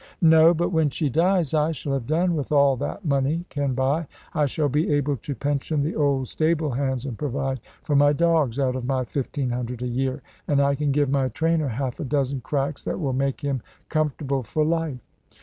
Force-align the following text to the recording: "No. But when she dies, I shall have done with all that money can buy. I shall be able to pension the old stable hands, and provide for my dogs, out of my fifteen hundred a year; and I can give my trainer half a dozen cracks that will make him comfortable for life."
"No. 0.23 0.51
But 0.55 0.71
when 0.71 0.89
she 0.89 1.11
dies, 1.11 1.53
I 1.53 1.71
shall 1.73 1.93
have 1.93 2.07
done 2.07 2.35
with 2.35 2.51
all 2.51 2.75
that 2.77 3.05
money 3.05 3.45
can 3.49 3.75
buy. 3.75 4.07
I 4.33 4.47
shall 4.47 4.67
be 4.67 4.91
able 4.91 5.15
to 5.17 5.35
pension 5.35 5.83
the 5.83 5.95
old 5.95 6.27
stable 6.27 6.71
hands, 6.71 7.05
and 7.05 7.19
provide 7.19 7.59
for 7.83 7.95
my 7.95 8.11
dogs, 8.11 8.57
out 8.57 8.75
of 8.75 8.83
my 8.83 9.05
fifteen 9.05 9.51
hundred 9.51 9.83
a 9.83 9.87
year; 9.87 10.23
and 10.47 10.59
I 10.59 10.73
can 10.73 10.91
give 10.91 11.11
my 11.11 11.27
trainer 11.27 11.67
half 11.67 11.99
a 11.99 12.03
dozen 12.03 12.41
cracks 12.41 12.83
that 12.83 12.99
will 12.99 13.13
make 13.13 13.41
him 13.41 13.61
comfortable 13.89 14.41
for 14.41 14.65
life." 14.65 14.97